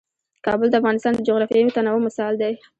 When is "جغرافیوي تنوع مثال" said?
1.27-2.33